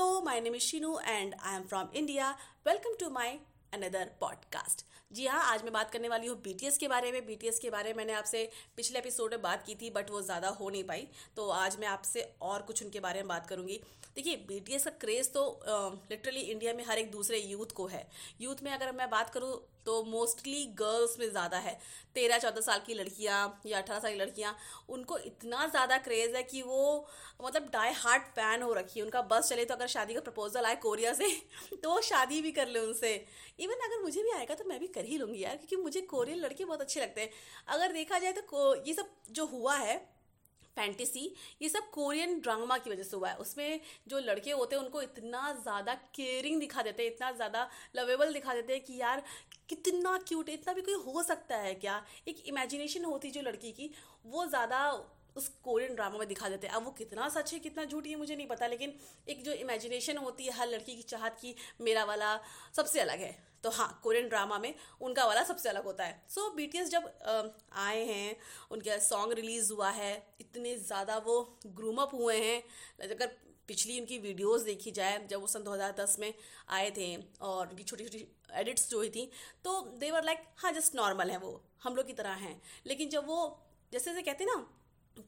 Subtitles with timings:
[0.00, 2.30] Hello, my name is Shinu and I am from India
[2.66, 3.38] welcome to my
[3.74, 7.58] another podcast जी हाँ आज मैं बात करने वाली हूँ बीटीएस के बारे में। बीटीएस
[7.58, 10.68] के बारे में मैंने आपसे पिछले एपिसोड में बात की थी बट वो ज़्यादा हो
[10.70, 13.80] नहीं पाई। तो आज मैं आपसे और कुछ उनके बारे में बात करूँगी।
[14.14, 15.44] देखिए बीटीएस का क्रेज़ तो
[16.10, 18.06] लिटरली इंडिया में हर एक दूसरे यूथ को है।
[18.40, 19.52] यूथ में अगर मैं बात करूँ
[19.86, 21.78] तो मोस्टली गर्ल्स में ज़्यादा है।
[22.14, 24.56] तेरह, चौदह साल की लड़कियाँ या अठारह साल की लड़कियाँ,
[24.88, 27.06] उनको इतना ज़्यादा क्रेज़ है कि वो
[27.44, 30.64] मतलब डाई हार्ट फ़ैन हो रखी है। उनका बस चले तो अगर शादी का प्रपोजल
[30.64, 31.30] आए कोरिया से
[31.82, 33.14] तो शादी भी कर ले उनसे।
[33.60, 36.38] इवन अगर मुझे भी आएगा तो मैं भी कर ही लूँगी यार, क्योंकि मुझे कोरियन
[36.38, 37.30] लड़के बहुत अच्छे लगते हैं।
[37.68, 39.96] अगर देखा जाए तो ये सब जो हुआ है
[40.76, 44.82] फैंटेसी ये सब कोरियन ड्रामा की वजह से हुआ है। उसमें जो लड़के होते हैं,
[44.82, 49.22] उनको इतना ज़्यादा केयरिंग दिखा देते हैं, इतना ज़्यादा लवेबल दिखा देते हैं कि यार,
[49.68, 52.02] कितना क्यूट है, इतना भी कोई हो सकता है क्या?
[52.28, 53.90] एक इमेजिनेशन होती जो लड़की की,
[54.26, 54.90] वो ज़्यादा
[55.36, 58.16] उस कोरियन ड्रामा में दिखा देते हैं। अब वो कितना सच है कितना झूठ है
[58.16, 58.94] मुझे नहीं पता लेकिन
[59.28, 62.38] एक जो इमेजिनेशन होती है हर लड़की की चाहत की मेरा वाला
[62.76, 66.40] सबसे अलग है। तो हाँ कोरियन ड्रामा में उनका वाला सबसे अलग होता है। सो
[66.40, 67.10] so, बी जब
[67.78, 68.36] आए हैं
[68.70, 73.36] उनका सॉन्ग रिलीज़ हुआ है इतने ज़्यादा वो ग्रूम अप हुए हैं। अगर
[73.68, 76.32] पिछली उनकी वीडियोस देखी जाए जब वो सन 2010 में
[76.68, 78.26] आए थे और उनकी छोटी छोटी
[78.60, 79.30] एडिट्स जो हुई थी
[79.64, 83.26] तो देवर लाइक हाँ जस्ट नॉर्मल है वो हम लोग की तरह हैं। लेकिन जब
[83.26, 83.38] वो
[83.92, 84.54] जैसे जैसे कहते ना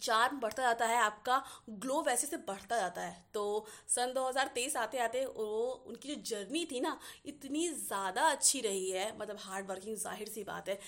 [0.00, 4.98] चार्म बढ़ता जाता है, आपका ग्लो वैसे से बढ़ता जाता है। तो सन 2023 आते
[5.00, 5.46] आते वो
[5.86, 10.44] उनकी जो जर्नी थी ना, इतनी ज़्यादा अच्छी रही है। मतलब हार्ड वर्किंग ज़ाहिर सी
[10.44, 10.78] बात है।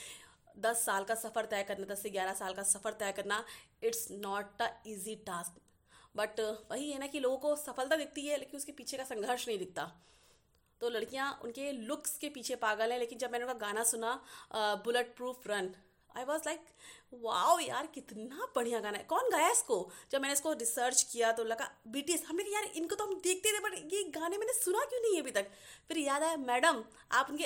[0.58, 3.44] दस साल का सफ़र तय करना, दस से ग्यारह साल का सफ़र तय करना
[3.82, 5.60] it's not a easy task
[6.14, 9.46] but वही है ना कि लोगों को सफलता दिखती है, लेकिन उसके पीछे का संघर्ष
[9.48, 9.90] नहीं दिखता।
[10.80, 14.12] तो लड़कियाँ उनके लुक्स के पीछे पागल हैं, लेकिन जब मैंने उनका गाना सुना
[14.84, 15.70] bullet proof run
[16.16, 16.60] I was like
[17.14, 19.76] wow यार, कितना बढ़िया गाना है। कौन गाया इसको?
[20.12, 23.60] जब मैंने इसको रिसर्च किया तो लगा बीटीएस हमने यार, इनको तो हम देखते थे
[23.60, 25.50] बट ये गाने मैंने सुना क्यों नहीं है अभी तक?
[25.88, 27.44] फिर याद आया, मैडम, आप उनके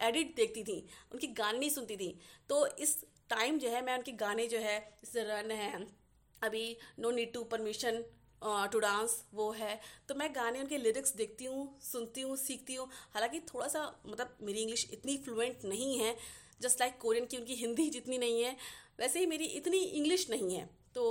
[0.00, 0.78] एडिट देखती थी,
[1.12, 2.18] उनकी गाने नहीं सुनती थी।
[2.50, 2.96] तो इस
[3.30, 5.86] टाइम जो है, मैं उनके गाने जो है जैसे रन है,
[6.42, 8.04] अभी no need to permission
[8.42, 9.78] to dance वो है।
[10.08, 14.36] तो मैं गाने, उनके लिरिक्स देखती हूँ, सुनती हूँ, सीखती हूँ। हालाँकि थोड़ा सा मतलब
[14.42, 16.14] मेरी इंग्लिश इतनी फ्लुएंट नहीं है
[16.60, 18.56] जस्ट लाइक कोरियन की उनकी हिंदी जितनी नहीं है,
[19.00, 21.04] वैसे ही मेरी इतनी इंग्लिश नहीं है। तो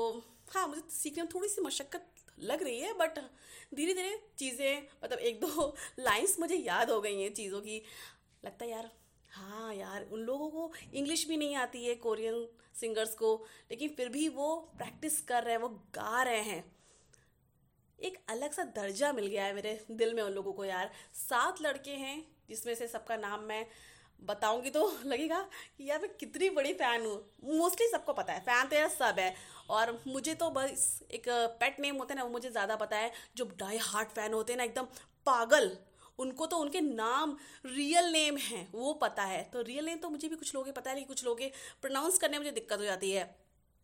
[0.55, 2.05] हाँ मुझे सीखने में थोड़ी सी मशक्क़त
[2.41, 3.19] लग रही है बट
[3.75, 7.81] धीरे धीरे चीज़ें मतलब एक दो लाइंस मुझे याद हो गई हैं चीज़ों की।
[8.45, 8.89] लगता है यार
[9.31, 13.33] हाँ यार, उन लोगों को इंग्लिश भी नहीं आती है कोरियन सिंगर्स को,
[13.71, 16.63] लेकिन फिर भी वो प्रैक्टिस कर रहे हैं, वो गा रहे हैं।
[17.99, 21.61] एक अलग सा दर्जा मिल गया है मेरे दिल में उन लोगों को यार। सात
[21.61, 23.65] लड़के हैं, जिसमें से सबका नाम मैं
[24.19, 25.41] बताऊँगी तो लगेगा
[25.77, 27.15] कि यार मैं कितनी बड़ी फ़ैन हूँ।
[27.57, 29.33] मोस्टली सबको पता है, फ़ैन तो यार सब है।
[29.69, 33.11] और मुझे तो बस एक पेट नेम होता है ना, वो मुझे ज़्यादा पता है।
[33.37, 34.85] जो डाई हार्ट फ़ैन होते हैं ना, एकदम
[35.25, 35.77] पागल,
[36.19, 40.27] उनको तो उनके नाम रियल नेम हैं, वो पता है। तो रियल नेम तो मुझे
[40.27, 41.41] भी कुछ लोग पता है, लेकिन कुछ लोग
[41.81, 43.35] प्रोनाउंस करने में मुझे दिक्कत हो जाती है।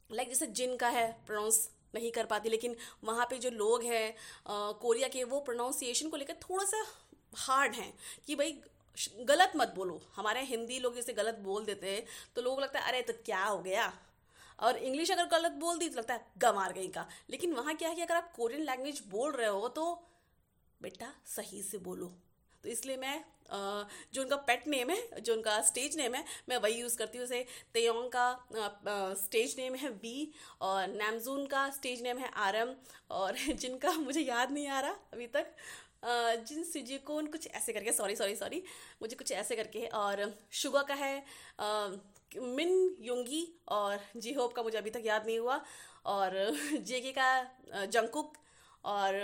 [0.10, 4.16] लाइक जैसे जिन का है प्रोनाउंस नहीं कर पाती, लेकिन वहाँ पे जो लोग हैं
[4.48, 6.84] कोरिया के, वो प्रोनाउंसिएशन को लेकर थोड़ा सा
[7.38, 7.94] हार्ड हैं
[8.28, 8.62] कि भाई
[9.22, 12.04] गलत मत बोलो। हमारे हिंदी लोग इसे गलत बोल देते हैं
[12.36, 13.92] तो लोगों को लगता है, अरे तो क्या हो गया?
[14.60, 17.90] और इंग्लिश अगर गलत बोल दी तो लगता है गंवार गई का। लेकिन वहाँ क्या
[17.90, 19.94] है कि अगर आप कोरियन लैंग्वेज बोल रहे हो तो
[20.82, 22.12] बेटा, सही से बोलो।
[22.64, 23.24] तो इसलिए मैं
[24.14, 27.26] जो उनका पेट नेम है, जो उनका स्टेज नेम है, मैं वही यूज़ करती हूँ।
[27.28, 30.32] जैसे तेयोंग का स्टेज नेम है वी
[30.62, 32.74] और नैमजून का स्टेज नेम है आरम
[33.12, 35.54] और जिनका मुझे याद नहीं आ रहा अभी तक
[36.06, 38.62] जिन सिजिकोन कुछ ऐसे करके सॉरी सॉरी सॉरी
[39.02, 41.24] मुझे कुछ ऐसे करके और शुगा का है
[42.56, 45.62] मिन योंगी और जी होप का मुझे अभी तक याद नहीं हुआ,
[46.06, 46.32] और
[46.82, 48.34] जेके का जंकुक
[48.86, 49.16] और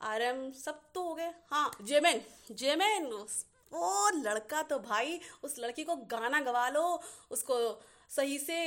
[0.00, 2.20] आर एम सब तो हो गए। हाँ जेमेन
[2.52, 3.06] जेमेन
[3.72, 7.56] वो लड़का तो भाई, उस लड़की को गाना गवा लो, उसको
[8.10, 8.58] सही से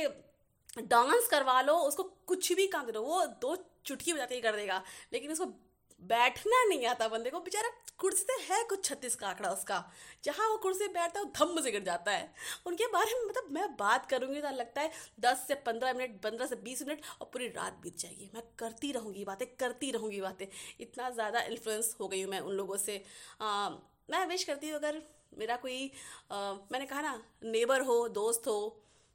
[0.78, 4.82] डांस करवा लो, उसको कुछ भी काम करो वो दो चुटकी बजाते ही कर देगा,
[5.12, 5.44] लेकिन उसको
[6.02, 9.82] बैठना नहीं आता बंदे को। बेचारा कुर्सी से है कुछ छत्तीस का आंकड़ा उसका।
[10.24, 12.32] जहाँ वो कुर्सी बैठता है वो धम्म से गिर जाता है।
[12.66, 16.46] उनके बारे में मतलब मैं बात करूँगी तो लगता है दस से पंद्रह मिनट पंद्रह
[16.46, 20.46] से बीस मिनट और पूरी रात बीत जाएगी। मैं करती रहूँगी बातें करती रहूँगी बातें।
[20.80, 23.02] इतना ज़्यादा इन्फ्लुएंस हो गई हूँ मैं उन लोगों से।
[23.40, 23.68] आ,
[24.10, 25.02] मैं विश करती हूँ अगर
[25.38, 25.90] मेरा कोई
[26.32, 28.60] आ, मैंने कहा ना नेबर हो दोस्त हो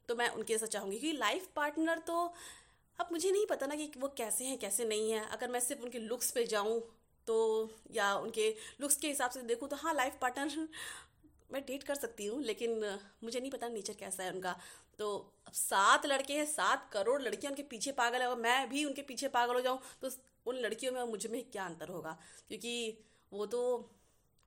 [0.10, 2.34] तो मैं उनके साथ चाहूँगी। क्योंकि लाइफ पार्टनर तो
[3.00, 5.82] अब मुझे नहीं पता ना कि वो कैसे हैं, कैसे नहीं हैं। अगर मैं सिर्फ़
[5.84, 6.80] उनके लुक्स पे जाऊँ
[7.28, 7.36] तो
[7.92, 8.50] या उनके
[8.82, 10.68] लुक्स के हिसाब से देखूँ तो हाँ लाइफ पार्टनर
[11.52, 12.72] मैं डेट कर सकती हूँ, लेकिन
[13.24, 14.56] मुझे नहीं पता नेचर कैसा है उनका।
[15.00, 15.10] तो
[15.48, 19.02] अब सात लड़के हैं, सात करोड़ लड़कियाँ उनके पीछे पागल है, और मैं भी उनके
[19.02, 20.10] पीछे पागल हो जाऊँ तो
[20.48, 22.18] उन लड़कियों में और मुझमें क्या अंतर होगा?
[22.48, 22.98] क्योंकि
[23.32, 23.62] वो तो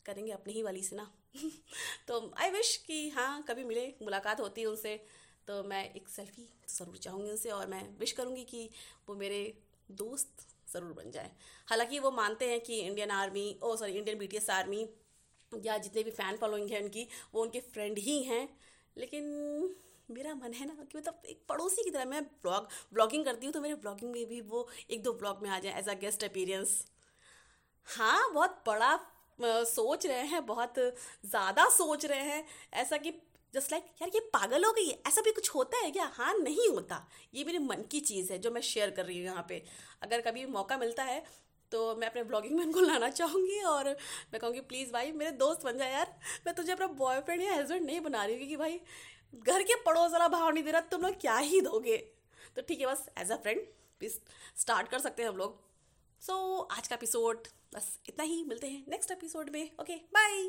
[0.07, 1.11] करेंगे अपनी ही वाली से ना।
[2.09, 4.95] तो आई विश कि हाँ कभी मिले, मुलाकात होती है उनसे।
[5.49, 8.69] तो मैं एक सेल्फी ज़रूर चाहूँगी उनसे और मैं विश करूँगी कि
[9.09, 9.41] वो मेरे
[9.89, 11.31] दोस्त ज़रूर बन जाए।
[11.69, 14.87] हालाँकि वो मानते हैं कि Indian army oh sorry Indian B army
[15.53, 18.49] या जितने भी फ़ैन फॉलोइंग है उनकी, वो उनके फ्रेंड ही हैं।
[18.97, 19.25] लेकिन
[20.09, 23.53] मेरा मन है ना कि मतलब एक पड़ोसी की तरह मैं ब्लॉग ब्लॉगिंग करती हूँ
[23.53, 26.25] तो मेरे ब्लॉगिंग में भी वो एक दो ब्लॉग में आ जाए एज अ गेस्ट
[26.25, 26.83] अपीरियंस
[27.89, 28.99] हाँ बहुत बड़ा
[29.41, 33.11] सोच रहे हैं, बहुत ज़्यादा सोच रहे हैं, ऐसा कि
[33.55, 36.11] जस्ट लाइक like, यार ये पागल हो गई है ऐसा भी कुछ होता है क्या?
[36.15, 39.27] हाँ नहीं होता। ये मेरे मन की चीज़ है जो मैं शेयर कर रही हूँ
[39.27, 39.63] यहाँ पे।
[40.03, 41.23] अगर कभी मौका मिलता है
[41.73, 43.89] तो मैं अपने ब्लॉगिंग में उनको लाना चाहूँगी और
[44.33, 46.15] मैं कहूँगी प्लीज़ भाई मेरे दोस्त बन जाए यार।
[46.47, 48.81] मैं तुझे अपना बॉयफ्रेंड या हस्बैंड नहीं बना रही हूँ क्योंकि भाई
[49.47, 51.97] घर के पड़ोस वाला भाव नहीं दे रहा तुम लोग क्या ही दोगे?
[52.57, 53.61] तो ठीक है बस as a friend
[54.01, 54.19] please
[54.61, 55.61] start कर सकते हैं हम लोग।
[56.23, 60.43] सो so, आज का एपिसोड बस इतना ही मिलते हैं नेक्स्ट एपिसोड में। Okay bye